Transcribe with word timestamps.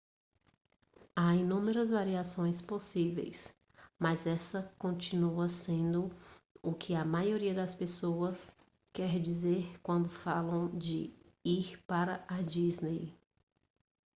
há 1.15 1.35
inúmeras 1.35 1.91
variações 1.91 2.59
possíveis 2.59 3.53
mas 3.99 4.25
essa 4.25 4.73
continua 4.75 5.47
sendo 5.47 6.09
o 6.59 6.73
que 6.73 6.95
a 6.95 7.05
maioria 7.05 7.53
das 7.53 7.75
pessoas 7.75 8.49
quer 8.91 9.19
dizer 9.21 9.79
quando 9.83 10.09
falam 10.09 10.75
de 10.75 11.13
ir 11.45 11.79
para 11.85 12.25
a 12.27 12.41
disney 12.41 13.15